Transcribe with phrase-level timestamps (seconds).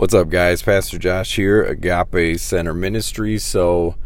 [0.00, 0.62] What's up, guys?
[0.62, 3.36] Pastor Josh here, Agape Center Ministry.
[3.36, 3.96] So,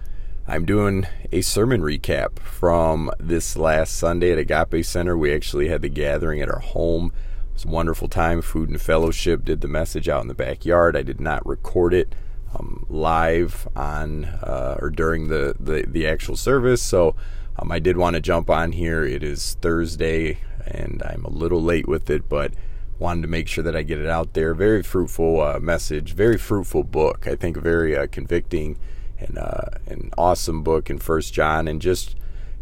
[0.48, 5.16] I'm doing a sermon recap from this last Sunday at Agape Center.
[5.16, 7.12] We actually had the gathering at our home.
[7.50, 9.44] It was a wonderful time, food and fellowship.
[9.44, 10.96] Did the message out in the backyard.
[10.96, 12.12] I did not record it
[12.56, 16.82] um, live on uh, or during the, the, the actual service.
[16.82, 17.14] So,
[17.56, 19.04] um, I did want to jump on here.
[19.04, 22.52] It is Thursday, and I'm a little late with it, but
[22.98, 24.54] wanted to make sure that I get it out there.
[24.54, 27.26] Very fruitful uh, message, very fruitful book.
[27.26, 28.78] I think very uh, convicting
[29.18, 32.16] and uh, an awesome book in First John, and just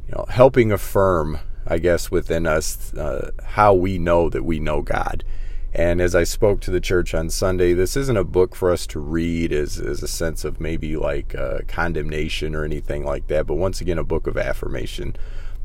[0.08, 4.82] you know helping affirm, I guess, within us uh, how we know that we know
[4.82, 5.24] God.
[5.74, 8.86] And as I spoke to the church on Sunday, this isn't a book for us
[8.88, 13.46] to read as, as a sense of maybe like uh, condemnation or anything like that,
[13.46, 15.16] but once again, a book of affirmation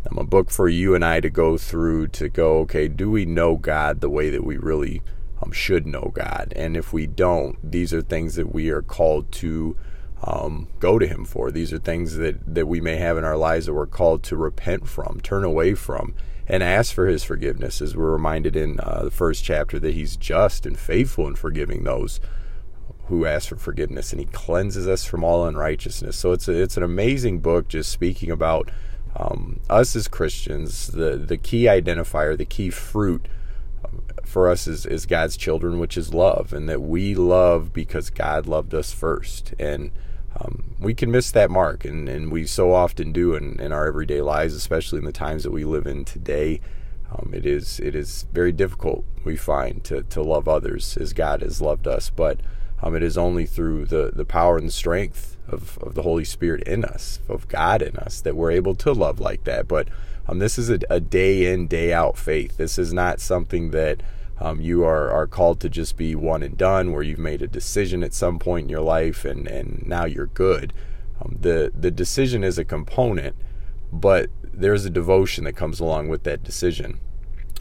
[0.10, 3.26] um, a book for you and I to go through to go, okay, do we
[3.26, 5.02] know God the way that we really
[5.42, 6.54] um, should know God?
[6.56, 9.76] And if we don't, these are things that we are called to
[10.24, 11.52] um, go to Him for.
[11.52, 14.38] These are things that, that we may have in our lives that we're called to
[14.38, 16.16] repent from, turn away from,
[16.48, 17.82] and ask for His forgiveness.
[17.82, 21.84] As we're reminded in uh, the first chapter that He's just and faithful in forgiving
[21.84, 22.20] those
[23.06, 26.18] who ask for forgiveness, and He cleanses us from all unrighteousness.
[26.18, 28.72] So it's a, it's an amazing book, just speaking about
[29.18, 33.28] um, us as Christians, the the key identifier, the key fruit
[33.84, 38.10] um, for us is, is God's children, which is love, and that we love because
[38.12, 39.54] God loved us first.
[39.58, 39.92] And
[40.40, 43.88] um, we can miss that mark, and, and we so often do in, in our
[43.88, 46.62] everyday lives, especially in the times that we live in today.
[47.12, 51.42] Um, it is it is very difficult we find to, to love others as God
[51.42, 52.40] has loved us, but
[52.82, 56.64] um, it is only through the, the power and strength of, of the Holy Spirit
[56.68, 59.68] in us, of God in us, that we're able to love like that.
[59.68, 59.88] But
[60.28, 62.58] um, this is a, a day in, day out faith.
[62.58, 64.02] This is not something that
[64.40, 67.48] um, you are, are called to just be one and done, where you've made a
[67.48, 70.74] decision at some point in your life and, and now you're good.
[71.22, 73.36] Um, the, the decision is a component,
[73.92, 77.00] but there's a devotion that comes along with that decision.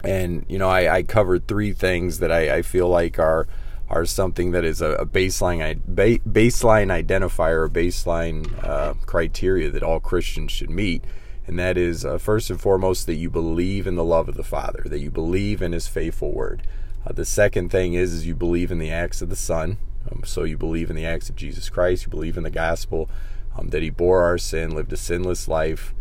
[0.03, 3.47] And, you know, I, I covered three things that I, I feel like are
[3.89, 10.51] are something that is a, baseline baseline identifier, a baseline uh, criteria that all Christians
[10.51, 11.03] should meet,
[11.45, 14.43] and that is uh, first and foremost that you believe in the love of the
[14.43, 16.63] Father, that you believe in His faithful word.
[17.05, 19.77] Uh, the second thing is is you believe in the acts of the Son,
[20.11, 23.09] um, so you believe in the acts of Jesus Christ, you believe in the gospel,
[23.57, 25.93] um, that He bore our sin, lived a sinless life.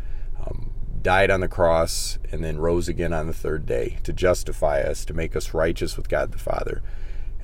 [0.45, 0.73] Um,
[1.03, 5.05] died on the cross and then rose again on the third day to justify us,
[5.05, 6.83] to make us righteous with God the Father.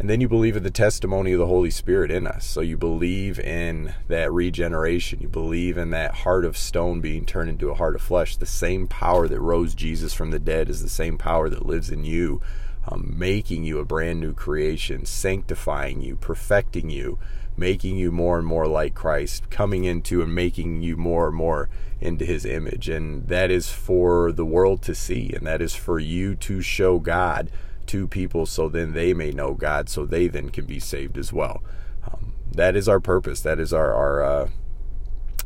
[0.03, 2.45] And then you believe in the testimony of the Holy Spirit in us.
[2.45, 5.21] So you believe in that regeneration.
[5.21, 8.37] You believe in that heart of stone being turned into a heart of flesh.
[8.37, 11.89] The same power that rose Jesus from the dead is the same power that lives
[11.89, 12.43] in you,
[12.89, 17.21] um, making you a brand new creation, sanctifying you, perfecting you,
[17.57, 21.69] making you more and more like Christ, coming into and making you more and more
[22.01, 22.89] into his image.
[22.89, 26.99] And that is for the world to see, and that is for you to show
[26.99, 27.53] God
[27.87, 31.33] to people so then they may know God, so they then can be saved as
[31.33, 31.63] well.
[32.05, 33.41] Um, that is our purpose.
[33.41, 34.49] That is our, our uh,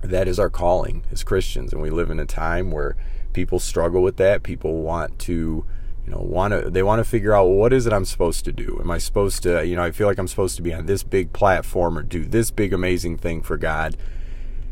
[0.02, 2.96] that is our calling as Christians, and we live in a time where
[3.32, 4.42] people struggle with that.
[4.42, 5.64] People want to,
[6.04, 8.44] you know, want to they want to figure out well, what is it I'm supposed
[8.46, 8.78] to do?
[8.80, 11.02] Am I supposed to, you know, I feel like I'm supposed to be on this
[11.02, 13.96] big platform or do this big amazing thing for God.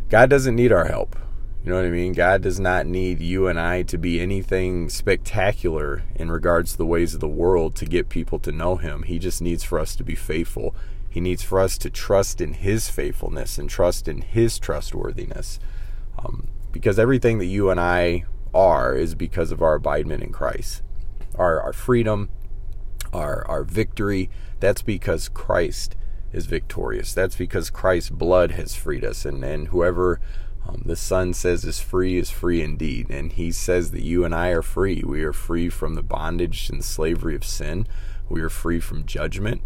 [0.09, 1.17] God doesn't need our help.
[1.65, 2.13] You know what I mean?
[2.13, 6.85] God does not need you and I to be anything spectacular in regards to the
[6.85, 9.05] ways of the world to get people to know Him.
[9.05, 10.77] He just needs for us to be faithful.
[11.09, 15.59] He needs for us to trust in His faithfulness and trust in His trustworthiness.
[16.19, 20.83] Um, because everything that you and I are is because of our abidement in Christ.
[21.37, 22.29] Our, our freedom,
[23.15, 24.29] our, our victory,
[24.61, 25.97] that's because Christ
[26.31, 27.15] is victorious.
[27.15, 29.25] That's because Christ's blood has freed us.
[29.25, 30.21] And, and whoever
[30.67, 33.11] um, the Son says is free is free indeed.
[33.11, 35.03] And He says that you and I are free.
[35.05, 37.87] We are free from the bondage and slavery of sin.
[38.29, 39.61] We are free from judgment.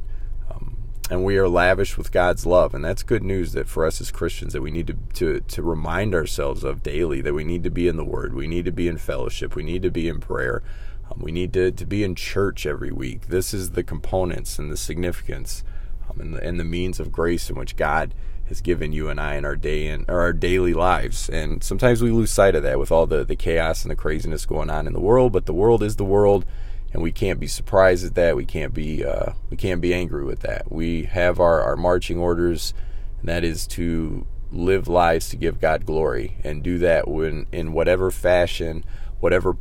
[0.50, 0.76] Um,
[1.10, 2.74] and we are lavish with God's love.
[2.74, 5.62] And that's good news that for us as Christians that we need to, to, to
[5.62, 8.34] remind ourselves of daily that we need to be in the Word.
[8.34, 9.54] We need to be in fellowship.
[9.54, 10.62] We need to be in prayer.
[11.10, 13.28] Um, we need to, to be in church every week.
[13.28, 15.62] This is the components and the significance
[16.10, 18.14] um, and, the, and the means of grace in which God
[18.48, 21.28] has given you and I in our day and our daily lives.
[21.28, 24.46] And sometimes we lose sight of that with all the, the chaos and the craziness
[24.46, 25.32] going on in the world.
[25.32, 26.44] But the world is the world,
[26.92, 28.36] and we can't be surprised at that.
[28.36, 30.72] We can't be uh, we can't be angry with that.
[30.72, 32.74] We have our, our marching orders,
[33.20, 37.72] and that is to live lives to give God glory and do that when in
[37.72, 38.84] whatever fashion,
[39.20, 39.56] whatever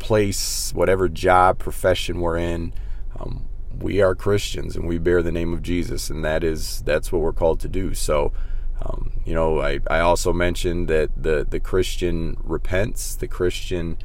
[0.00, 2.72] place, whatever job, profession we're in.
[3.18, 3.46] Um,
[3.78, 7.20] we are Christians and we bear the name of Jesus, and that is that's what
[7.20, 7.94] we're called to do.
[7.94, 8.32] So,
[8.80, 13.98] um, you know, I, I also mentioned that the the Christian repents, the Christian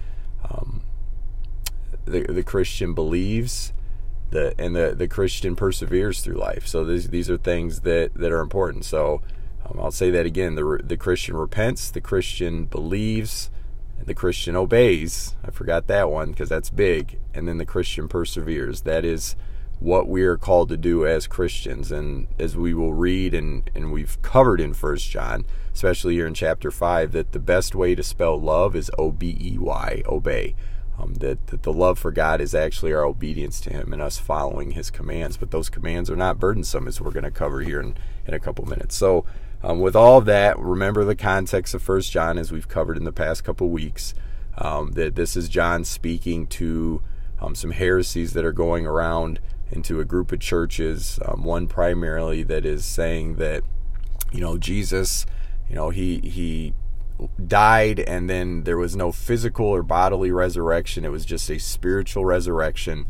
[0.50, 0.82] um,
[2.06, 3.74] the the Christian believes,
[4.32, 6.68] the and the the Christian perseveres through life.
[6.68, 8.86] So these these are things that that are important.
[8.86, 9.22] So
[9.66, 13.50] um, I'll say that again: the the Christian repents, the Christian believes,
[13.98, 15.36] and the Christian obeys.
[15.46, 17.20] I forgot that one because that's big.
[17.34, 18.82] And then the Christian perseveres.
[18.82, 19.36] That is
[19.80, 21.92] what we are called to do as Christians.
[21.92, 26.34] And as we will read and, and we've covered in First John, especially here in
[26.34, 30.56] chapter 5, that the best way to spell love is O B E Y, obey.
[31.00, 34.18] Um, that, that the love for God is actually our obedience to Him and us
[34.18, 35.38] following His commands.
[35.38, 37.96] But those commands are not burdensome, as we're going to cover here in,
[38.28, 38.98] in a couple minutes.
[38.98, 39.24] So,
[39.64, 43.14] um, with all that, remember the context of First John, as we've covered in the
[43.14, 44.14] past couple weeks.
[44.58, 47.02] Um, that this is John speaking to
[47.40, 49.40] um, some heresies that are going around
[49.72, 51.20] into a group of churches.
[51.26, 53.64] Um, one primarily that is saying that,
[54.32, 55.26] you know, Jesus,
[55.70, 56.74] you know, he he
[57.46, 61.06] died and then there was no physical or bodily resurrection.
[61.06, 63.06] It was just a spiritual resurrection.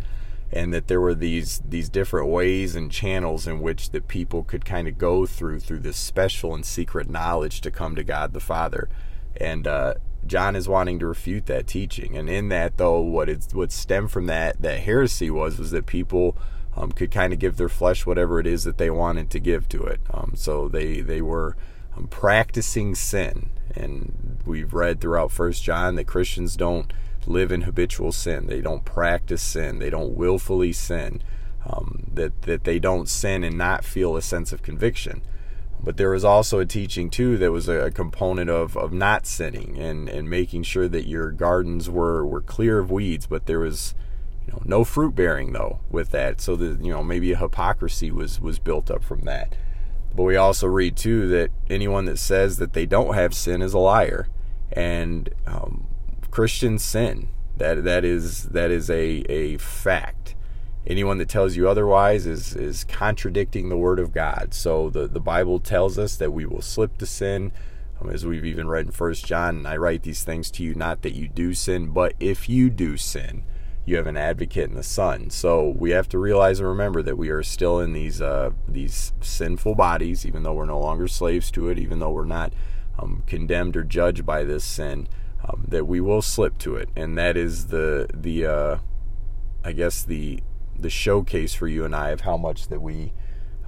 [0.51, 4.65] And that there were these these different ways and channels in which that people could
[4.65, 8.39] kind of go through through this special and secret knowledge to come to God the
[8.39, 8.89] Father,
[9.37, 9.95] and uh,
[10.25, 12.17] John is wanting to refute that teaching.
[12.17, 15.85] And in that, though, what it's what stemmed from that that heresy was was that
[15.85, 16.37] people
[16.75, 19.67] um, could kind of give their flesh whatever it is that they wanted to give
[19.69, 19.99] to it.
[20.11, 21.55] Um, so they they were
[21.95, 26.91] um, practicing sin, and we've read throughout First John that Christians don't
[27.25, 28.47] live in habitual sin.
[28.47, 29.79] They don't practice sin.
[29.79, 31.21] They don't willfully sin.
[31.65, 35.21] Um, that that they don't sin and not feel a sense of conviction.
[35.81, 39.77] But there was also a teaching too that was a, component of, of not sinning
[39.77, 43.95] and, and making sure that your gardens were, were clear of weeds, but there was
[44.45, 46.41] you know no fruit bearing though with that.
[46.41, 49.55] So that you know maybe a hypocrisy was was built up from that.
[50.15, 53.73] But we also read too that anyone that says that they don't have sin is
[53.73, 54.27] a liar,
[54.71, 55.87] and um,
[56.31, 57.29] Christians sin.
[57.57, 60.35] That that is that is a a fact.
[60.89, 64.53] Anyone that tells you otherwise is is contradicting the word of God.
[64.53, 67.51] So the the Bible tells us that we will slip to sin.
[68.01, 71.03] Um, as we've even read in First John, I write these things to you not
[71.03, 73.43] that you do sin, but if you do sin,
[73.85, 75.29] you have an advocate in the Son.
[75.29, 79.13] So we have to realize and remember that we are still in these uh, these
[79.21, 82.51] sinful bodies, even though we're no longer slaves to it, even though we're not
[82.97, 85.07] um, condemned or judged by this sin
[85.47, 88.77] um, that we will slip to it, and that is the the uh,
[89.63, 90.41] I guess the
[90.81, 93.13] the showcase for you and I of how much that we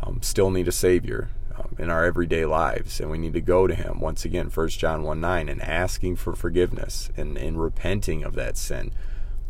[0.02, 3.68] um, still need a Savior um, in our everyday lives, and we need to go
[3.68, 8.24] to Him once again, First John one nine, and asking for forgiveness and, and repenting
[8.24, 8.94] of that sin.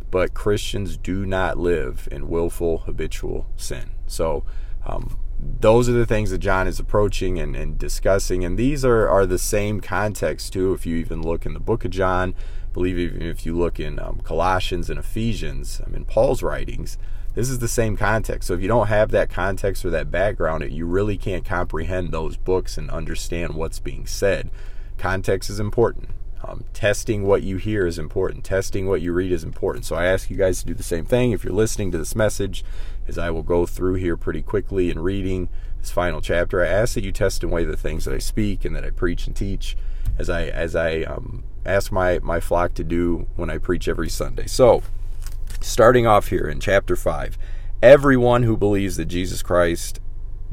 [0.10, 3.92] But Christians do not live in willful habitual sin.
[4.08, 4.44] So
[4.86, 8.44] um, those are the things that John is approaching and, and discussing.
[8.44, 11.86] And these are, are the same context, too, if you even look in the book
[11.86, 12.36] of John.
[12.70, 16.98] I believe even if you look in um, Colossians and Ephesians, I mean, Paul's writings,
[17.34, 18.48] this is the same context.
[18.48, 22.38] So if you don't have that context or that background, you really can't comprehend those
[22.38, 24.50] books and understand what's being said.
[24.98, 26.10] Context is important.
[26.44, 28.44] Um, testing what you hear is important.
[28.44, 29.86] Testing what you read is important.
[29.86, 31.32] So I ask you guys to do the same thing.
[31.32, 32.66] If you're listening to this message,
[33.08, 35.50] as I will go through here pretty quickly in reading
[35.80, 38.66] this final chapter, I ask that you test and weigh the things that I speak
[38.66, 39.78] and that I preach and teach,
[40.18, 44.10] as I as I um, ask my my flock to do when I preach every
[44.10, 44.48] Sunday.
[44.48, 44.82] So,
[45.62, 47.38] starting off here in chapter five,
[47.82, 50.00] everyone who believes that Jesus Christ,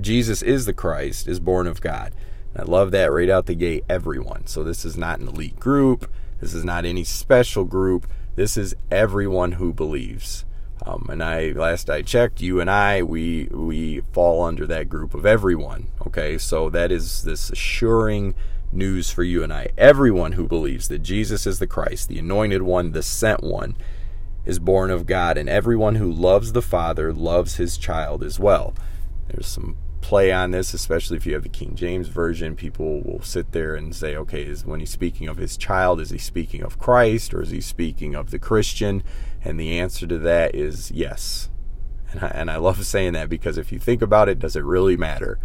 [0.00, 2.14] Jesus is the Christ, is born of God.
[2.56, 4.46] I love that right out the gate, everyone.
[4.46, 6.10] So this is not an elite group.
[6.40, 8.06] This is not any special group.
[8.36, 10.44] This is everyone who believes.
[10.86, 15.12] Um, and I, last I checked, you and I, we we fall under that group
[15.12, 15.88] of everyone.
[16.06, 18.34] Okay, so that is this assuring
[18.70, 19.68] news for you and I.
[19.76, 23.76] Everyone who believes that Jesus is the Christ, the anointed one, the sent one,
[24.48, 28.74] is born of God, and everyone who loves the Father loves his child as well.
[29.28, 32.56] There's some play on this, especially if you have the King James version.
[32.56, 36.08] People will sit there and say, okay, is when he's speaking of his child, is
[36.08, 39.02] he speaking of Christ or is he speaking of the Christian?
[39.44, 41.50] And the answer to that is yes.
[42.10, 44.64] And I, and I love saying that because if you think about it, does it
[44.64, 45.38] really matter?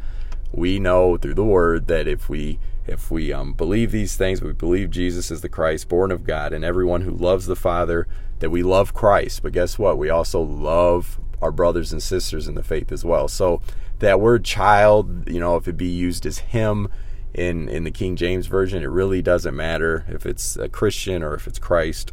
[0.54, 4.54] We know through the Word that if we if we um, believe these things, we
[4.54, 8.08] believe Jesus is the Christ, born of God, and everyone who loves the Father,
[8.40, 9.42] that we love Christ.
[9.42, 9.98] But guess what?
[9.98, 13.28] We also love our brothers and sisters in the faith as well.
[13.28, 13.62] So
[14.00, 16.90] that word child, you know, if it be used as him
[17.34, 21.34] in in the King James version, it really doesn't matter if it's a Christian or
[21.34, 22.12] if it's Christ.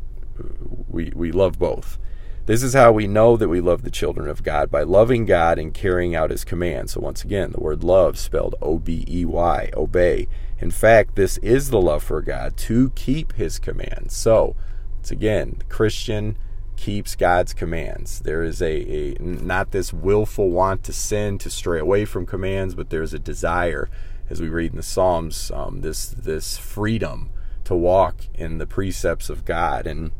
[0.89, 1.99] We we love both.
[2.47, 5.59] This is how we know that we love the children of God by loving God
[5.59, 6.93] and carrying out his commands.
[6.93, 10.27] So, once again, the word love spelled O B E Y, obey.
[10.61, 14.15] In fact, this is the love for God to keep his commands.
[14.15, 14.55] So,
[15.01, 16.37] it's again, the Christian
[16.77, 18.21] keeps God's commands.
[18.21, 22.75] There is a, a not this willful want to sin, to stray away from commands,
[22.75, 23.89] but there's a desire,
[24.29, 27.31] as we read in the Psalms, um, this this freedom
[27.65, 29.87] to walk in the precepts of God.
[29.87, 30.11] And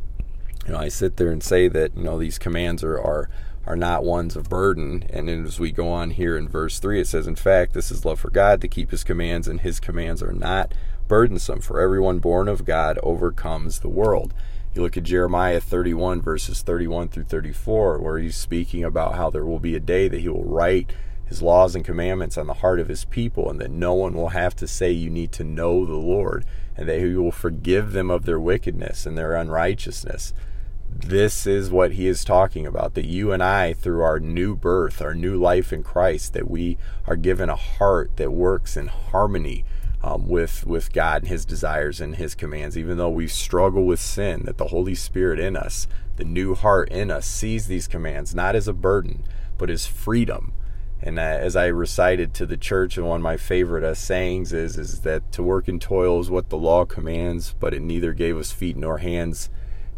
[0.65, 3.29] you know, I sit there and say that you know these commands are are
[3.65, 5.05] are not ones of burden.
[5.09, 8.05] And as we go on here in verse 3, it says, In fact, this is
[8.05, 10.73] love for God to keep his commands, and his commands are not
[11.07, 14.33] burdensome, for everyone born of God overcomes the world.
[14.73, 19.45] You look at Jeremiah 31, verses 31 through 34, where he's speaking about how there
[19.45, 20.93] will be a day that he will write
[21.25, 24.29] his laws and commandments on the heart of his people, and that no one will
[24.29, 28.09] have to say, You need to know the Lord, and that he will forgive them
[28.09, 30.33] of their wickedness and their unrighteousness
[30.93, 35.01] this is what he is talking about that you and I, through our new birth,
[35.01, 39.65] our new life in Christ, that we are given a heart that works in harmony
[40.03, 42.77] um, with with God and His desires and His commands.
[42.77, 46.89] Even though we struggle with sin, that the Holy Spirit in us, the new heart
[46.89, 49.23] in us, sees these commands not as a burden,
[49.57, 50.53] but as freedom.
[51.03, 54.53] And uh, as I recited to the church, and one of my favorite uh, sayings
[54.53, 58.13] is, is that to work in toil is what the law commands, but it neither
[58.13, 59.49] gave us feet nor hands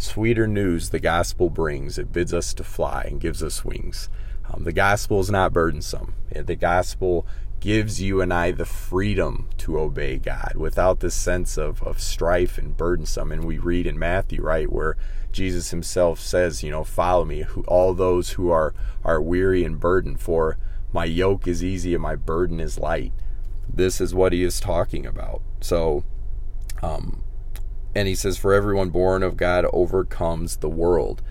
[0.03, 1.97] Sweeter news the gospel brings.
[1.97, 4.09] It bids us to fly and gives us wings.
[4.51, 6.13] Um, the gospel is not burdensome.
[6.29, 7.25] The gospel
[7.61, 12.57] gives you and I the freedom to obey God without this sense of, of strife
[12.57, 13.31] and burdensome.
[13.31, 14.97] And we read in Matthew, right, where
[15.31, 18.73] Jesus himself says, you know, follow me, who, all those who are,
[19.05, 20.57] are weary and burdened, for
[20.91, 23.13] my yoke is easy and my burden is light.
[23.73, 25.41] This is what he is talking about.
[25.61, 26.03] So,
[26.81, 27.22] um,
[27.95, 31.21] and he says, For everyone born of God overcomes the world.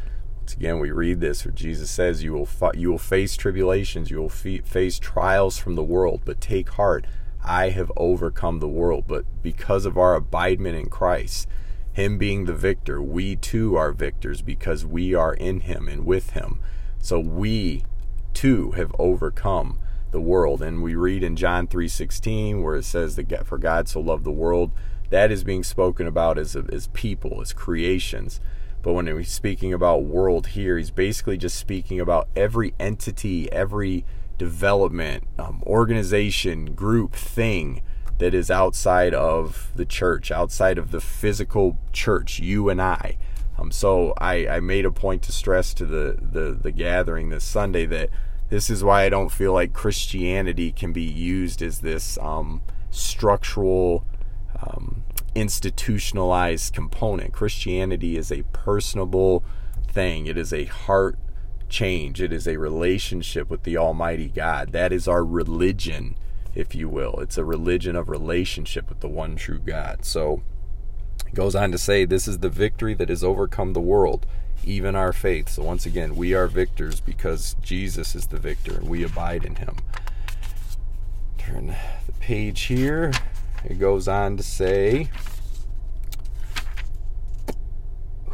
[0.40, 4.10] Once again, we read this where Jesus says, You will, fa- you will face tribulations,
[4.10, 7.06] you will fe- face trials from the world, but take heart.
[7.44, 9.04] I have overcome the world.
[9.06, 11.48] But because of our abidement in Christ,
[11.92, 16.30] Him being the victor, we too are victors because we are in Him and with
[16.30, 16.60] Him.
[16.98, 17.84] So we
[18.32, 19.78] too have overcome
[20.12, 20.62] the world.
[20.62, 24.30] And we read in John 3:16 where it says that for God so loved the
[24.30, 24.70] world
[25.12, 28.40] that is being spoken about as, as people, as creations.
[28.82, 34.06] But when he's speaking about world here, he's basically just speaking about every entity, every
[34.38, 37.82] development, um, organization, group, thing
[38.18, 43.18] that is outside of the church, outside of the physical church, you and I.
[43.58, 47.44] Um, so I, I made a point to stress to the, the, the gathering this
[47.44, 48.08] Sunday that
[48.48, 54.06] this is why I don't feel like Christianity can be used as this um, structural
[54.62, 55.02] um,
[55.34, 57.32] institutionalized component.
[57.32, 59.42] Christianity is a personable
[59.88, 61.18] thing, it is a heart
[61.68, 64.72] change, it is a relationship with the Almighty God.
[64.72, 66.16] That is our religion,
[66.54, 67.18] if you will.
[67.20, 70.04] It's a religion of relationship with the one true God.
[70.04, 70.42] So,
[71.26, 74.26] it goes on to say, This is the victory that has overcome the world,
[74.64, 75.48] even our faith.
[75.48, 79.56] So, once again, we are victors because Jesus is the victor and we abide in
[79.56, 79.76] him.
[81.38, 81.74] Turn
[82.06, 83.12] the page here.
[83.64, 85.08] It goes on to say,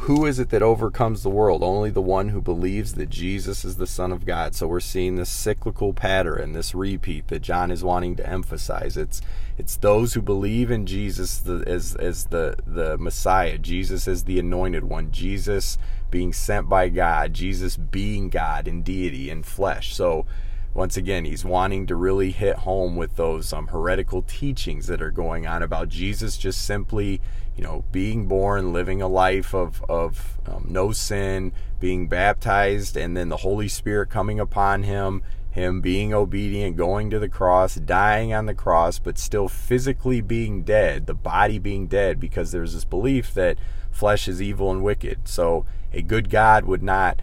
[0.09, 1.63] Who is it that overcomes the world?
[1.63, 4.55] Only the one who believes that Jesus is the Son of God.
[4.55, 8.97] So we're seeing this cyclical pattern, this repeat that John is wanting to emphasize.
[8.97, 9.21] It's
[9.59, 14.85] it's those who believe in Jesus as as the the Messiah, Jesus as the anointed
[14.85, 15.77] one, Jesus
[16.11, 19.95] being sent by God, Jesus being God in deity in flesh.
[19.95, 20.25] So
[20.75, 25.11] once again, he's wanting to really hit home with those um, heretical teachings that are
[25.11, 27.21] going on about Jesus just simply,
[27.57, 33.17] you know, being born, living a life of, of um, no sin, being baptized, and
[33.17, 38.33] then the Holy Spirit coming upon him, him being obedient, going to the cross, dying
[38.33, 42.85] on the cross, but still physically being dead, the body being dead, because there's this
[42.85, 43.59] belief that
[43.91, 45.27] flesh is evil and wicked.
[45.27, 47.21] So a good God would not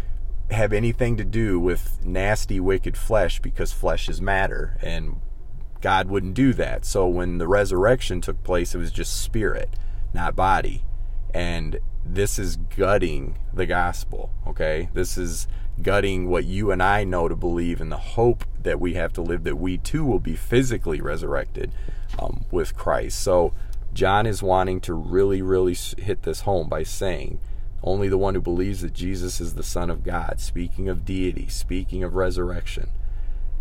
[0.51, 5.17] have anything to do with nasty, wicked flesh because flesh is matter, and
[5.81, 6.85] God wouldn't do that.
[6.85, 9.69] So when the resurrection took place, it was just spirit,
[10.13, 10.83] not body.
[11.33, 14.89] And this is gutting the gospel, okay?
[14.93, 15.47] This is
[15.81, 19.21] gutting what you and I know to believe in the hope that we have to
[19.21, 21.71] live, that we too will be physically resurrected
[22.17, 23.19] um, with Christ.
[23.19, 23.53] So
[23.93, 27.39] John is wanting to really, really hit this home by saying,
[27.85, 31.47] only the one who believes that Jesus is the Son of God, speaking of deity,
[31.47, 32.89] speaking of resurrection.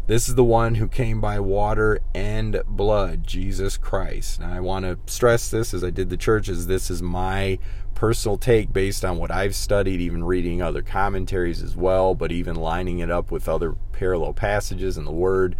[0.07, 4.40] This is the one who came by water and blood, Jesus Christ.
[4.40, 6.66] Now, I want to stress this as I did the churches.
[6.66, 7.59] This is my
[7.95, 12.57] personal take based on what I've studied, even reading other commentaries as well, but even
[12.57, 15.57] lining it up with other parallel passages in the Word.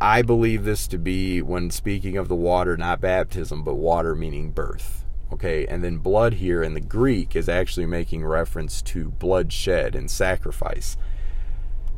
[0.00, 4.50] I believe this to be, when speaking of the water, not baptism, but water meaning
[4.50, 5.03] birth.
[5.32, 10.10] Okay, and then blood here in the Greek is actually making reference to bloodshed and
[10.10, 10.96] sacrifice.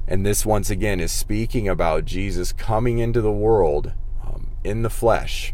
[0.09, 3.93] And this, once again, is speaking about Jesus coming into the world
[4.25, 5.53] um, in the flesh,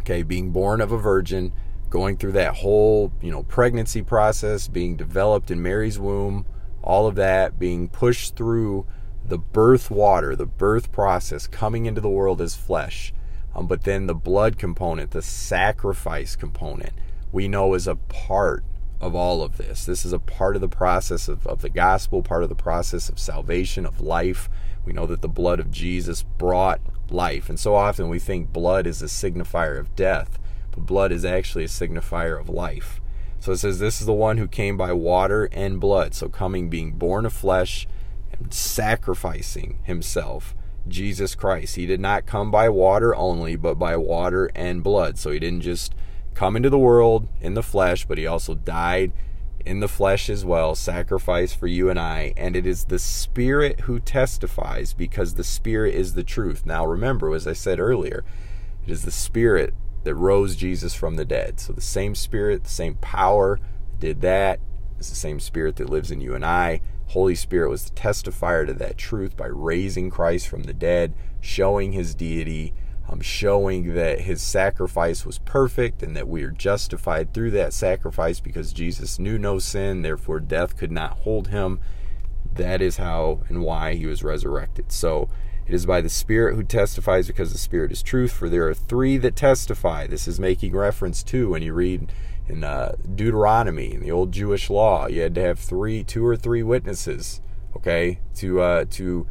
[0.00, 1.52] okay, being born of a virgin,
[1.88, 6.44] going through that whole, you know, pregnancy process, being developed in Mary's womb,
[6.82, 8.86] all of that, being pushed through
[9.24, 13.12] the birth water, the birth process, coming into the world as flesh.
[13.54, 16.92] Um, but then the blood component, the sacrifice component,
[17.32, 18.64] we know is a part
[19.00, 19.84] of all of this.
[19.84, 23.08] This is a part of the process of, of the gospel, part of the process
[23.08, 24.48] of salvation, of life.
[24.84, 27.48] We know that the blood of Jesus brought life.
[27.48, 30.38] And so often we think blood is a signifier of death,
[30.72, 33.00] but blood is actually a signifier of life.
[33.40, 36.14] So it says, This is the one who came by water and blood.
[36.14, 37.86] So coming, being born of flesh,
[38.32, 40.54] and sacrificing himself.
[40.88, 41.76] Jesus Christ.
[41.76, 45.18] He did not come by water only, but by water and blood.
[45.18, 45.94] So he didn't just
[46.34, 49.12] come into the world in the flesh, but he also died
[49.66, 52.32] in the flesh as well, sacrifice for you and I.
[52.36, 56.64] And it is the Spirit who testifies because the Spirit is the truth.
[56.64, 58.24] Now, remember, as I said earlier,
[58.86, 61.60] it is the Spirit that rose Jesus from the dead.
[61.60, 63.58] So the same Spirit, the same power
[63.98, 64.60] did that.
[64.98, 66.80] It's the same Spirit that lives in you and I.
[67.08, 71.92] Holy Spirit was the testifier to that truth by raising Christ from the dead, showing
[71.92, 72.74] his deity
[73.10, 78.38] um, showing that his sacrifice was perfect and that we are justified through that sacrifice
[78.38, 81.80] because Jesus knew no sin, therefore death could not hold him.
[82.54, 84.92] That is how and why he was resurrected.
[84.92, 85.30] So
[85.66, 88.32] it is by the Spirit who testifies because the Spirit is truth.
[88.32, 90.06] For there are three that testify.
[90.06, 92.12] This is making reference to when you read
[92.48, 96.36] in uh, Deuteronomy, in the old Jewish law, you had to have three, two or
[96.36, 97.40] three witnesses,
[97.76, 99.26] okay, to uh, to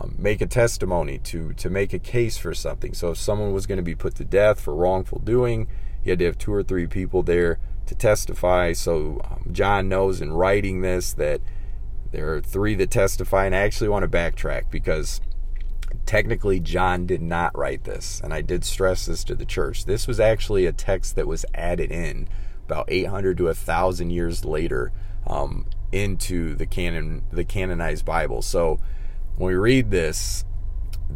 [0.00, 2.94] um, make a testimony, to to make a case for something.
[2.94, 5.66] So if someone was going to be put to death for wrongful doing,
[6.04, 8.72] you had to have two or three people there to testify.
[8.72, 11.40] So um, John knows in writing this that
[12.12, 15.20] there are three that testify, and I actually want to backtrack because
[16.06, 19.86] technically John did not write this, and I did stress this to the church.
[19.86, 22.28] This was actually a text that was added in
[22.70, 24.92] about 800 to 1,000 years later
[25.26, 28.42] um, into the canon, the canonized Bible.
[28.42, 28.78] So
[29.36, 30.44] when we read this,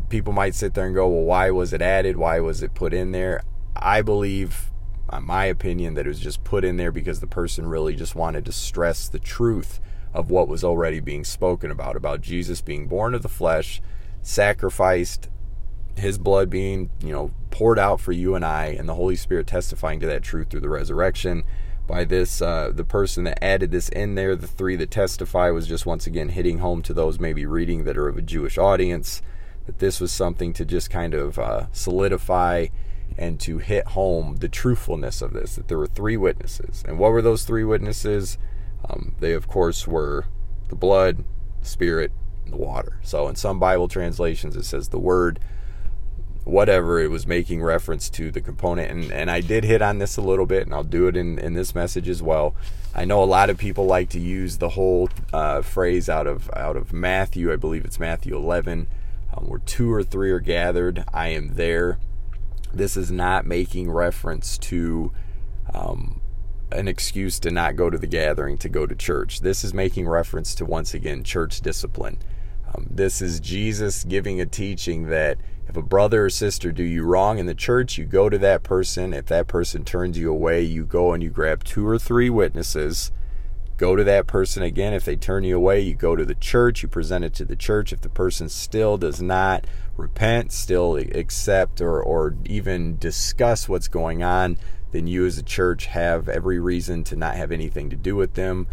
[0.09, 2.17] people might sit there and go, well, why was it added?
[2.17, 3.43] Why was it put in there?
[3.77, 4.73] I believe,
[5.13, 8.15] in my opinion, that it was just put in there because the person really just
[8.15, 9.81] wanted to stress the truth
[10.13, 13.81] of what was already being spoken about, about Jesus being born of the flesh,
[14.23, 15.29] sacrificed,
[15.97, 19.47] his blood being, you know, poured out for you and I, and the Holy Spirit
[19.47, 21.45] testifying to that truth through the resurrection
[21.87, 25.69] by this uh, the person that added this in there the three that testify was
[25.69, 29.23] just once again hitting home to those maybe reading that are of a jewish audience
[29.67, 32.67] that this was something to just kind of uh, solidify
[33.17, 36.83] and to hit home the truthfulness of this that there were three witnesses.
[36.89, 38.37] And what were those three witnesses?
[38.89, 40.25] Um, they of course were
[40.71, 41.23] the blood
[41.61, 42.11] the spirit
[42.45, 42.99] and the water.
[43.03, 45.39] So in some bible translations it says the word
[46.45, 48.91] whatever it was making reference to the component.
[48.91, 51.39] And, and i did hit on this a little bit and i'll do it in,
[51.39, 52.55] in this message as well.
[52.95, 56.49] I know a lot of people like to use the whole uh, phrase out of
[56.55, 57.53] out of matthew.
[57.53, 58.87] I believe it's matthew 11
[59.35, 61.99] um, where two or three are gathered i am there.
[62.73, 65.13] This is not making reference to
[65.73, 66.21] um,
[66.73, 69.41] an excuse to not go to the gathering to go to church.
[69.41, 72.19] This is making reference to once again church discipline.
[72.75, 77.05] Um, this is jesus giving a teaching that if a brother or sister do you
[77.05, 79.15] wrong in the church, you go to that person.
[79.15, 83.11] If that person turns you away, you go and you grab two or three witnesses.
[83.77, 84.93] Go to that person again.
[84.93, 87.57] If they turn you away, you go to the church, you present it to the
[87.57, 87.93] church.
[87.93, 94.23] If the person still does not repent, still accept, or, or even discuss what's going
[94.23, 94.59] on,
[94.93, 98.35] then you as a church have every reason to not have anything to do with
[98.35, 98.69] them.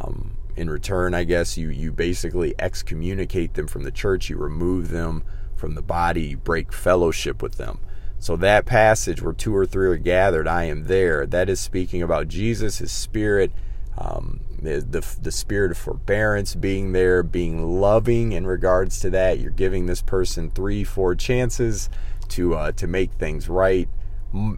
[0.00, 4.88] Um, in return, I guess you, you basically excommunicate them from the church, you remove
[4.88, 5.22] them
[5.56, 7.78] from the body, break fellowship with them.
[8.18, 11.26] So that passage where two or three are gathered, I am there.
[11.26, 13.52] That is speaking about Jesus, His Spirit,
[13.98, 19.38] um, the, the, the spirit of forbearance being there, being loving in regards to that.
[19.38, 21.88] You're giving this person three, four chances
[22.28, 23.88] to uh, to make things right.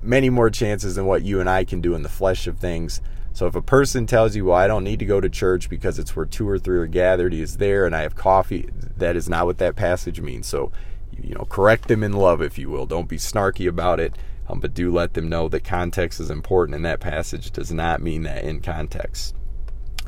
[0.03, 3.01] Many more chances than what you and I can do in the flesh of things.
[3.33, 5.99] So if a person tells you, "Well, I don't need to go to church because
[5.99, 8.69] it's where two or three are gathered," he is there, and I have coffee.
[8.97, 10.47] That is not what that passage means.
[10.47, 10.73] So
[11.23, 12.87] you know, correct them in love, if you will.
[12.87, 14.17] Don't be snarky about it.
[14.49, 18.01] Um, but do let them know that context is important, and that passage does not
[18.01, 19.35] mean that in context.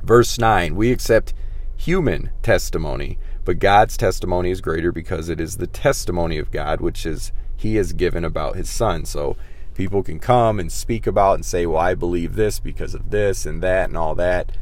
[0.02, 1.34] Verse 9 We accept
[1.76, 7.04] human testimony, but God's testimony is greater because it is the testimony of God, which
[7.04, 9.04] is He has given about His Son.
[9.04, 9.36] So
[9.74, 13.46] people can come and speak about and say, Well, I believe this because of this
[13.46, 14.56] and that and all that.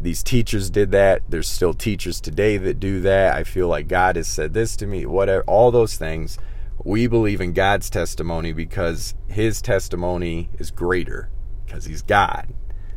[0.00, 1.22] These teachers did that.
[1.28, 3.34] There's still teachers today that do that.
[3.34, 6.38] I feel like God has said this to me, whatever, all those things.
[6.84, 11.30] We believe in God's testimony because His testimony is greater
[11.64, 12.52] because He's God.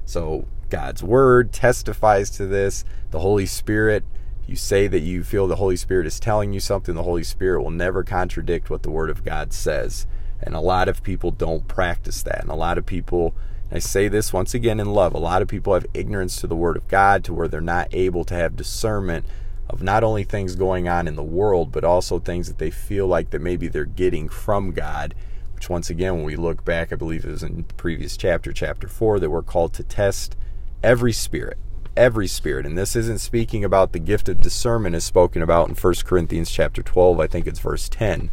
[0.06, 2.84] So God's Word testifies to this.
[3.12, 4.04] The Holy Spirit,
[4.46, 7.62] you say that you feel the Holy Spirit is telling you something, the Holy Spirit
[7.62, 10.08] will never contradict what the Word of God says.
[10.42, 12.42] And a lot of people don't practice that.
[12.42, 13.36] And a lot of people,
[13.72, 16.56] I say this once again in love, a lot of people have ignorance to the
[16.56, 19.26] Word of God to where they're not able to have discernment
[19.70, 23.08] of not only things going on in the world, but also things that they feel
[23.08, 25.14] like that maybe they're getting from God.
[25.56, 28.54] Which, once again, when we look back, I believe it was in the previous chapter,
[28.54, 30.38] chapter 4, that we're called to test
[30.84, 31.58] every spirit
[31.98, 35.74] every spirit and this isn't speaking about the gift of discernment as spoken about in
[35.74, 38.30] 1 corinthians chapter 12 i think it's verse 10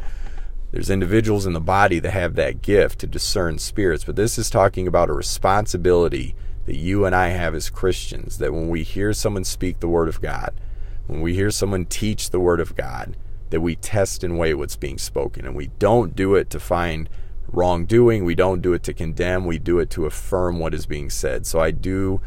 [0.74, 4.50] there's individuals in the body that have that gift to discern spirits, but this is
[4.50, 6.34] talking about a responsibility
[6.66, 8.38] that you and I have as Christians.
[8.38, 10.52] That when we hear someone speak the Word of God,
[11.06, 13.16] when we hear someone teach the Word of God,
[13.50, 15.46] that we test and weigh what's being spoken.
[15.46, 17.08] And we don't do it to find
[17.46, 21.08] wrongdoing, we don't do it to condemn, we do it to affirm what is being
[21.08, 21.46] said.
[21.46, 22.20] So I do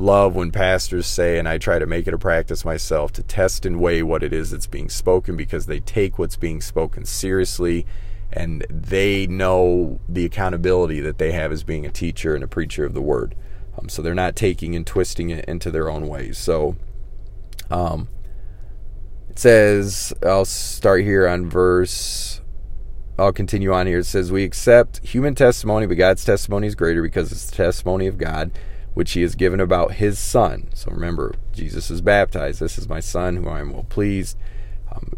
[0.00, 3.66] love when pastors say, and I try to make it a practice myself, to test
[3.66, 7.86] and weigh what it is that's being spoken because they take what's being spoken seriously
[8.32, 12.84] and they know the accountability that they have as being a teacher and a preacher
[12.84, 13.34] of the word.
[13.78, 16.38] Um, so they're not taking and twisting it into their own ways.
[16.38, 16.76] So
[17.70, 18.08] um,
[19.28, 22.40] it says, I'll start here on verse.
[23.18, 23.98] I'll continue on here.
[23.98, 28.06] It says, We accept human testimony, but God's testimony is greater because it's the testimony
[28.06, 28.50] of God
[29.00, 30.68] which he has given about his son.
[30.74, 32.60] So remember, Jesus is baptized.
[32.60, 34.36] This is my son who I am well pleased.
[34.94, 35.14] Um,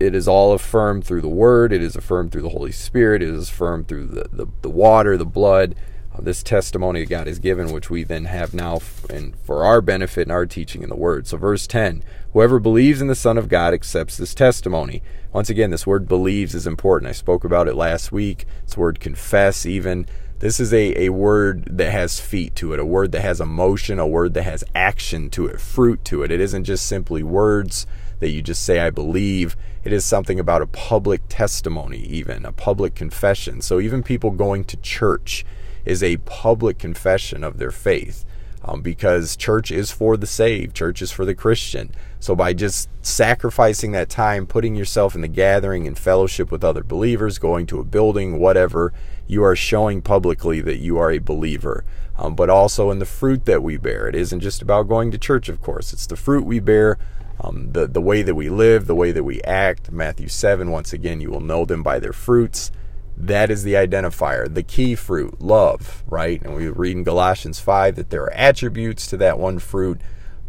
[0.00, 3.28] it is all affirmed through the word, it is affirmed through the Holy Spirit, it
[3.28, 5.74] is affirmed through the, the, the water, the blood.
[6.14, 9.66] Uh, this testimony that God has given, which we then have now f- and for
[9.66, 11.26] our benefit and our teaching in the word.
[11.26, 15.02] So, verse 10 Whoever believes in the Son of God accepts this testimony.
[15.34, 17.10] Once again, this word believes is important.
[17.10, 18.46] I spoke about it last week.
[18.64, 20.06] This word confess, even.
[20.38, 23.98] This is a, a word that has feet to it, a word that has emotion,
[23.98, 26.30] a word that has action to it, fruit to it.
[26.30, 27.86] It isn't just simply words
[28.20, 29.56] that you just say, I believe.
[29.82, 33.62] It is something about a public testimony, even a public confession.
[33.62, 35.46] So even people going to church
[35.86, 38.26] is a public confession of their faith
[38.66, 41.92] um, because church is for the saved, church is for the Christian.
[42.18, 46.82] So by just sacrificing that time, putting yourself in the gathering and fellowship with other
[46.82, 48.92] believers, going to a building, whatever,
[49.28, 51.84] you are showing publicly that you are a believer.
[52.18, 54.08] Um, but also in the fruit that we bear.
[54.08, 55.92] It isn't just about going to church, of course.
[55.92, 56.96] It's the fruit we bear,
[57.42, 59.92] um, the, the way that we live, the way that we act.
[59.92, 62.72] Matthew 7, once again, you will know them by their fruits.
[63.16, 66.42] That is the identifier, the key fruit, love, right?
[66.42, 70.00] And we read in Galatians 5 that there are attributes to that one fruit,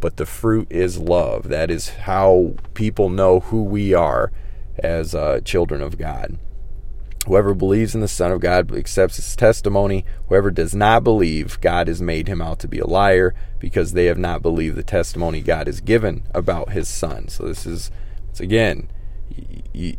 [0.02, 1.48] but the fruit is love.
[1.48, 4.32] That is how people know who we are
[4.78, 6.38] as uh, children of God.
[7.26, 10.06] Whoever believes in the Son of God accepts his testimony.
[10.30, 14.06] Whoever does not believe, God has made him out to be a liar because they
[14.06, 17.28] have not believed the testimony God has given about his Son.
[17.28, 17.92] So, this is,
[18.40, 18.88] again,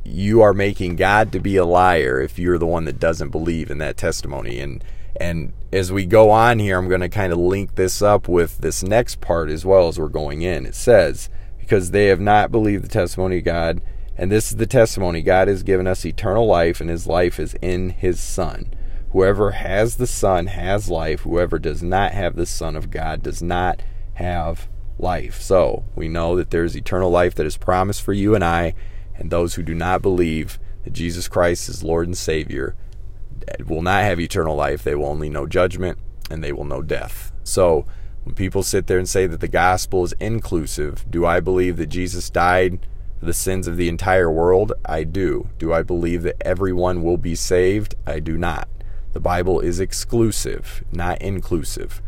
[0.05, 3.71] you are making God to be a liar if you're the one that doesn't believe
[3.71, 4.59] in that testimony.
[4.61, 4.83] And
[5.21, 8.59] and as we go on here, I'm going to kind of link this up with
[8.59, 10.65] this next part as well as we're going in.
[10.65, 13.81] It says, because they have not believed the testimony of God,
[14.17, 17.55] and this is the testimony God has given us eternal life, and his life is
[17.61, 18.73] in his Son.
[19.11, 21.21] Whoever has the Son has life.
[21.21, 23.83] Whoever does not have the Son of God does not
[24.15, 25.41] have life.
[25.41, 28.75] So we know that there's eternal life that is promised for you and I
[29.19, 32.75] and those who do not believe that Jesus Christ is Lord and Savior
[33.67, 34.83] will not have eternal life.
[34.83, 35.99] They will only know judgment
[36.31, 37.33] and they will know death.
[37.45, 37.87] So,
[38.25, 41.87] when people sit there and say that the gospel is inclusive, do I believe that
[41.87, 42.87] Jesus died
[43.19, 44.73] for the sins of the entire world?
[44.85, 45.49] I do.
[45.59, 47.95] Do I believe that everyone will be saved?
[48.07, 48.69] I do not.
[49.15, 52.03] The Bible is exclusive, not inclusive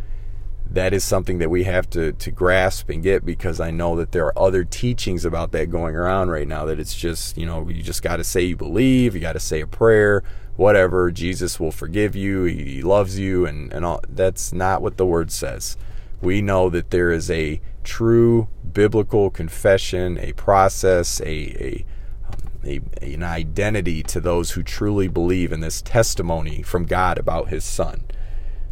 [0.72, 4.12] that is something that we have to, to grasp and get because I know that
[4.12, 7.68] there are other teachings about that going around right now that it's just, you know,
[7.68, 10.22] you just got to say you believe, you got to say a prayer,
[10.54, 11.10] whatever.
[11.10, 14.00] Jesus will forgive you, he loves you, and, and all.
[14.08, 15.76] That's not what the word says.
[16.22, 21.84] We know that there is a true biblical confession, a process, a, a,
[22.64, 27.64] a, an identity to those who truly believe in this testimony from God about his
[27.64, 28.04] Son.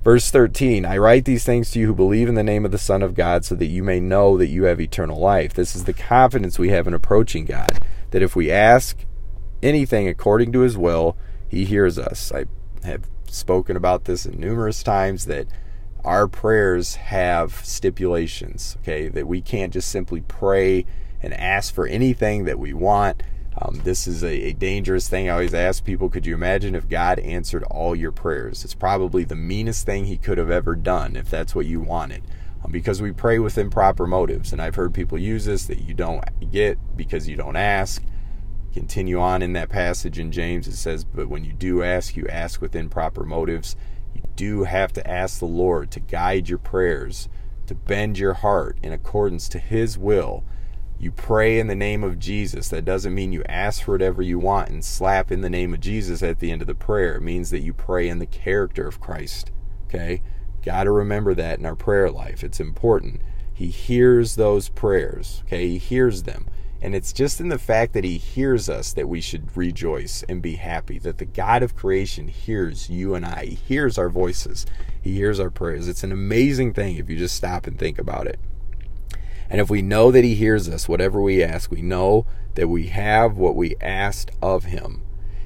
[0.04, 2.78] Verse 13 I write these things to you who believe in the name of the
[2.78, 5.54] Son of God, so that you may know that you have eternal life.
[5.54, 7.80] This is the confidence we have in approaching God,
[8.10, 9.04] that if we ask
[9.62, 11.16] anything according to his will,
[11.48, 12.32] he hears us.
[12.32, 12.46] I
[12.84, 15.48] have spoken about this numerous times that
[16.04, 20.86] our prayers have stipulations, okay, that we can't just simply pray
[21.20, 23.22] and ask for anything that we want.
[23.60, 25.28] Um, this is a, a, dangerous thing.
[25.28, 28.64] I always ask people, could you imagine if God answered all your prayers?
[28.64, 32.22] It's probably the meanest thing He could have ever done if that's what you wanted.
[32.64, 34.52] Um, because we pray with improper motives.
[34.52, 38.02] And I've heard people use this that you don't get because you don't ask.
[38.74, 42.28] Continue on in that passage in James, it says, But when you do ask, you
[42.28, 43.74] ask with improper motives.
[44.14, 47.28] You do have to ask the Lord to guide your prayers,
[47.66, 50.44] to bend your heart in accordance to His will
[51.00, 52.68] you pray in the name of Jesus.
[52.68, 55.80] That doesn't mean you ask for whatever you want and slap in the name of
[55.80, 57.16] Jesus at the end of the prayer.
[57.16, 59.52] It means that you pray in the character of Christ.
[59.86, 60.22] Okay?
[60.64, 62.42] Got to remember that in our prayer life.
[62.42, 63.22] It's important.
[63.54, 65.42] He hears those prayers.
[65.46, 65.68] Okay?
[65.68, 66.48] He hears them.
[66.80, 70.42] And it's just in the fact that He hears us that we should rejoice and
[70.42, 70.98] be happy.
[70.98, 73.44] That the God of creation hears you and I.
[73.46, 74.66] He hears our voices,
[75.00, 75.88] He hears our prayers.
[75.88, 78.38] It's an amazing thing if you just stop and think about it.
[79.50, 82.88] And if we know that He hears us, whatever we ask, we know that we
[82.88, 85.02] have what we asked of Him.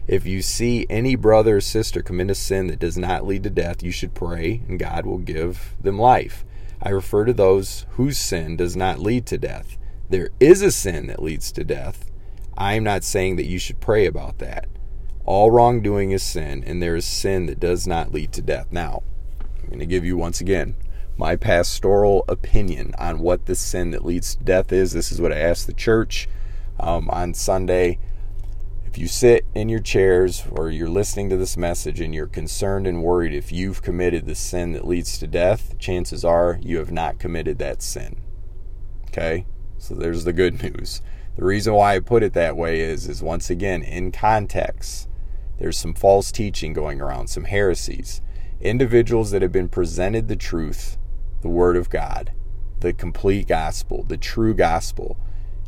[0.09, 3.51] If you see any brother or sister commit a sin that does not lead to
[3.51, 6.45] death, you should pray, and God will give them life.
[6.83, 9.77] I refer to those whose sin does not lead to death.
[10.11, 12.11] There is a sin that leads to death.
[12.57, 14.67] I am not saying that you should pray about that.
[15.25, 18.67] All wrongdoing is sin, and there is sin that does not lead to death.
[18.73, 19.05] Now,
[19.63, 20.75] I'm going to give you once again
[21.17, 24.93] my pastoral opinion on what the sin that leads to death is.
[24.93, 26.29] This is what I asked the church
[26.81, 27.99] um, on Sunday.
[28.87, 32.87] If you sit in your chairs or you're listening to this message and you're concerned
[32.87, 36.93] and worried if you've committed the sin that leads to death, chances are you have
[36.93, 38.21] not committed that sin.
[39.09, 39.47] Okay?
[39.79, 41.03] So there's the good news.
[41.37, 45.09] The reason why I put it that way is is once again in context.
[45.59, 48.21] There's some false teaching going around, some heresies.
[48.61, 50.99] Individuals that have been presented the truth
[51.43, 52.33] the Word of God,
[52.81, 55.19] the complete gospel, the true gospel.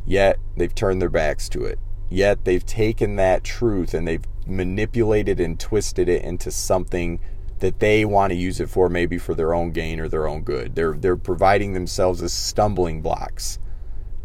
[0.05, 1.79] Yet they've turned their backs to it.
[2.09, 7.19] Yet they've taken that truth and they've manipulated and twisted it into something
[7.59, 10.41] that they want to use it for, maybe for their own gain or their own
[10.41, 10.75] good.
[10.75, 13.59] They're they're providing themselves as stumbling blocks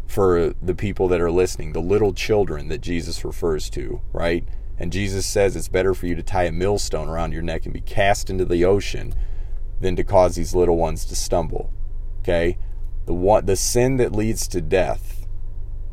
[0.05, 4.43] for the people that are listening, the little children that Jesus refers to, right?
[4.77, 7.73] And Jesus says it's better for you to tie a millstone around your neck and
[7.73, 9.15] be cast into the ocean
[9.81, 11.73] than to cause these little ones to stumble.
[12.19, 12.57] Okay?
[13.05, 15.21] The one the sin that leads to death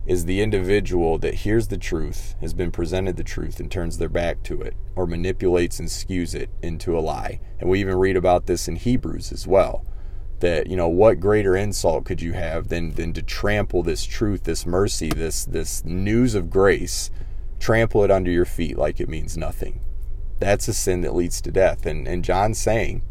[0.07, 4.09] is the individual that hears the truth, has been presented the truth and turns their
[4.09, 7.41] back to it or manipulates and skews it into a lie.
[7.61, 9.85] And we even read about this in Hebrews as well.
[10.41, 14.45] That, you know, what greater insult could you have than than to trample this truth,
[14.45, 17.11] this mercy, this this news of grace,
[17.59, 19.81] trample it under your feet like it means nothing.
[20.39, 21.85] That's a sin that leads to death.
[21.85, 23.03] And and John's saying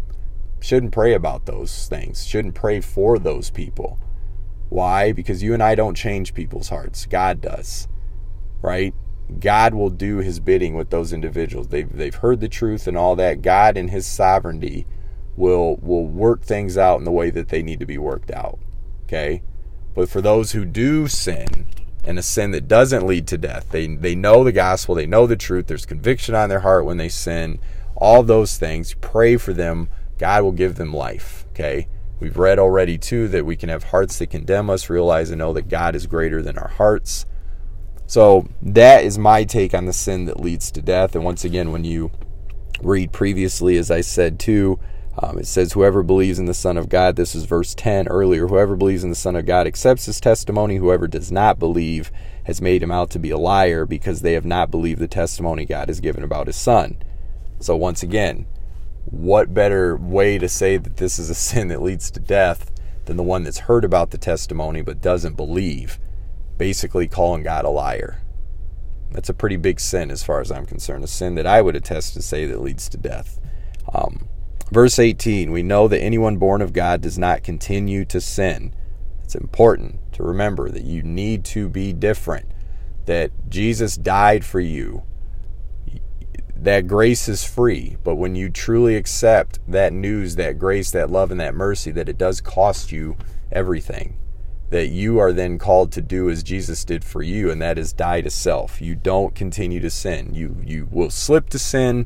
[0.59, 3.99] shouldn't pray about those things, shouldn't pray for those people.
[4.69, 5.11] Why?
[5.11, 7.05] Because you and I don't change people's hearts.
[7.05, 7.87] God does.
[8.61, 8.93] Right?
[9.39, 11.67] God will do his bidding with those individuals.
[11.67, 13.41] They've, they've heard the truth and all that.
[13.41, 14.85] God in his sovereignty
[15.37, 18.59] will will work things out in the way that they need to be worked out.
[19.03, 19.43] Okay?
[19.93, 21.67] But for those who do sin,
[22.03, 25.27] and a sin that doesn't lead to death, they they know the gospel, they know
[25.27, 27.59] the truth, there's conviction on their heart when they sin,
[27.95, 31.45] all those things, pray for them God will give them life.
[31.49, 31.87] Okay.
[32.19, 35.53] We've read already too that we can have hearts that condemn us, realize and know
[35.53, 37.25] that God is greater than our hearts.
[38.07, 41.15] So that is my take on the sin that leads to death.
[41.15, 42.11] And once again, when you
[42.81, 44.79] read previously, as I said too,
[45.19, 48.47] um, it says, Whoever believes in the Son of God, this is verse 10 earlier,
[48.47, 50.77] whoever believes in the Son of God accepts his testimony.
[50.77, 52.11] Whoever does not believe
[52.45, 55.65] has made him out to be a liar because they have not believed the testimony
[55.65, 56.97] God has given about his Son.
[57.59, 58.45] So once again,
[59.09, 62.71] what better way to say that this is a sin that leads to death
[63.05, 65.97] than the one that's heard about the testimony but doesn't believe,
[66.57, 68.21] basically calling God a liar?
[69.11, 71.75] That's a pretty big sin as far as I'm concerned, a sin that I would
[71.75, 73.39] attest to say that leads to death.
[73.93, 74.27] Um,
[74.71, 78.75] verse 18 We know that anyone born of God does not continue to sin.
[79.23, 82.51] It's important to remember that you need to be different,
[83.05, 85.03] that Jesus died for you
[86.63, 87.97] that grace is free.
[88.03, 92.09] But when you truly accept that news, that grace, that love, and that mercy, that
[92.09, 93.17] it does cost you
[93.51, 94.17] everything.
[94.69, 97.93] that you are then called to do as Jesus did for you, and that is
[97.93, 98.81] die to self.
[98.81, 100.33] You don't continue to sin.
[100.33, 102.05] You you will slip to sin.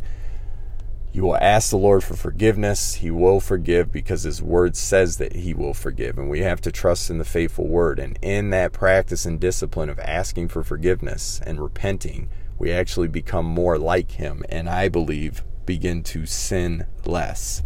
[1.14, 2.96] You will ask the Lord for forgiveness.
[2.96, 6.18] He will forgive because His Word says that He will forgive.
[6.18, 8.00] And we have to trust in the faithful Word.
[8.00, 12.30] And in that practice and discipline of asking for forgiveness and repenting,
[12.62, 14.44] we actually become more like Him.
[14.48, 17.64] And I believe begin to sin less.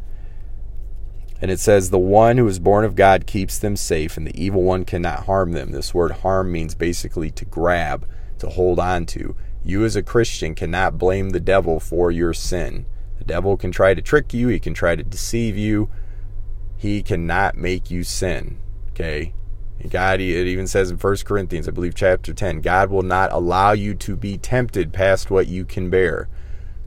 [1.41, 4.41] And it says, The one who is born of God keeps them safe, and the
[4.41, 5.71] evil one cannot harm them.
[5.71, 8.07] This word harm means basically to grab,
[8.39, 9.35] to hold on to.
[9.65, 12.85] You, as a Christian, cannot blame the devil for your sin.
[13.17, 15.89] The devil can try to trick you, he can try to deceive you.
[16.77, 18.59] He cannot make you sin.
[18.91, 19.33] Okay?
[19.89, 23.71] God, it even says in 1 Corinthians, I believe, chapter 10, God will not allow
[23.73, 26.27] you to be tempted past what you can bear.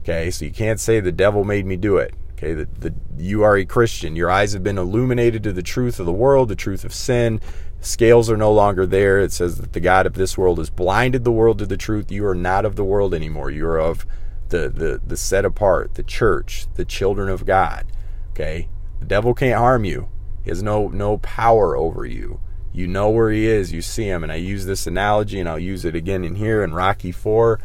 [0.01, 0.31] Okay?
[0.31, 2.13] So you can't say the devil made me do it.
[2.33, 4.15] Okay, the, the, you are a Christian.
[4.15, 7.41] Your eyes have been illuminated to the truth of the world, the truth of sin.
[7.81, 9.19] Scales are no longer there.
[9.19, 12.11] It says that the God of this world has blinded the world to the truth.
[12.11, 13.51] You are not of the world anymore.
[13.51, 14.05] You are of
[14.49, 17.91] the, the, the set apart, the church, the children of God.
[18.31, 18.69] Okay?
[18.99, 20.07] The devil can't harm you.
[20.43, 22.39] He has no no power over you.
[22.79, 24.23] You know where he is, you see him.
[24.23, 27.59] And I use this analogy and I'll use it again in here in Rocky 4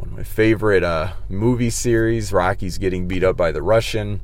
[0.00, 2.32] one of my favorite uh, movie series.
[2.32, 4.22] Rocky's getting beat up by the Russian.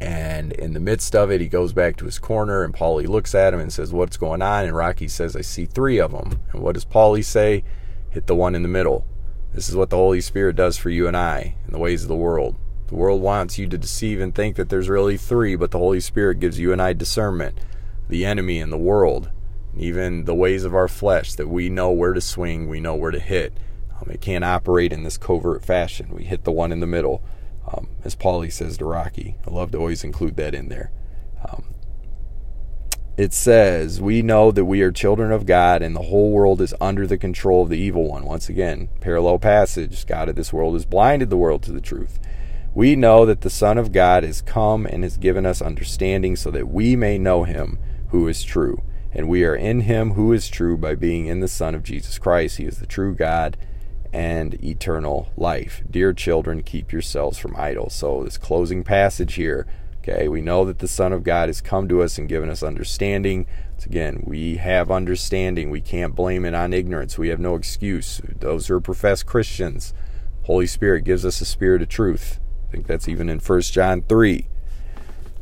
[0.00, 3.34] And in the midst of it, he goes back to his corner, and Paulie looks
[3.34, 4.64] at him and says, What's going on?
[4.64, 6.40] And Rocky says, I see three of them.
[6.52, 7.64] And what does Paulie say?
[8.10, 9.04] Hit the one in the middle.
[9.52, 12.08] This is what the Holy Spirit does for you and I in the ways of
[12.08, 12.54] the world.
[12.86, 16.00] The world wants you to deceive and think that there's really three, but the Holy
[16.00, 17.58] Spirit gives you and I discernment,
[18.12, 19.30] the enemy and the world,
[19.74, 23.10] even the ways of our flesh, that we know where to swing, we know where
[23.10, 23.56] to hit.
[23.90, 26.10] Um, it can't operate in this covert fashion.
[26.12, 27.24] We hit the one in the middle,
[27.66, 29.36] um, as Paulie says to Rocky.
[29.46, 30.92] I love to always include that in there.
[31.48, 31.74] Um,
[33.16, 36.74] it says, We know that we are children of God and the whole world is
[36.82, 38.26] under the control of the evil one.
[38.26, 42.18] Once again, parallel passage God of this world has blinded the world to the truth.
[42.74, 46.50] We know that the Son of God is come and has given us understanding so
[46.50, 47.78] that we may know him
[48.12, 48.82] who is true.
[49.10, 52.18] And we are in him who is true by being in the Son of Jesus
[52.18, 52.58] Christ.
[52.58, 53.56] He is the true God
[54.12, 55.82] and eternal life.
[55.90, 57.94] Dear children, keep yourselves from idols.
[57.94, 59.66] So, this closing passage here,
[59.98, 62.62] okay, we know that the Son of God has come to us and given us
[62.62, 63.46] understanding.
[63.76, 65.70] It's again, we have understanding.
[65.70, 67.18] We can't blame it on ignorance.
[67.18, 68.20] We have no excuse.
[68.24, 69.94] Those who are professed Christians,
[70.44, 72.40] Holy Spirit gives us a spirit of truth.
[72.68, 74.48] I think that's even in 1 John 3.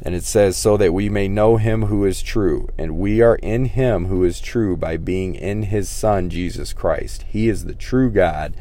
[0.02, 2.68] And it says, So that we may know him who is true.
[2.78, 7.24] And we are in him who is true by being in his Son, Jesus Christ.
[7.28, 8.56] He is the true God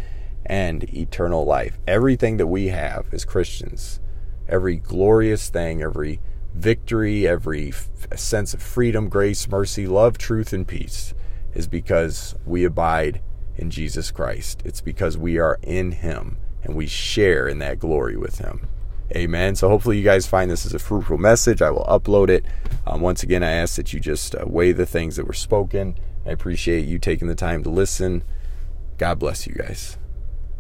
[0.46, 1.78] and eternal life.
[1.88, 4.00] Everything that we have as Christians,
[4.48, 6.20] every glorious thing, every
[6.54, 11.14] victory, every f- sense of freedom, grace, mercy, love, truth, and peace,
[11.54, 13.22] is because we abide
[13.56, 14.62] in Jesus Christ.
[14.66, 18.68] It's because we are in him and we share in that glory with him.
[19.16, 19.56] Amen.
[19.56, 21.62] So hopefully you guys find this as a fruitful message.
[21.62, 22.46] I will upload it.
[22.86, 25.96] Um, once again, I ask that you just uh, weigh the things that were spoken.
[26.26, 28.24] I appreciate you taking the time to listen.
[28.98, 29.98] God bless you guys.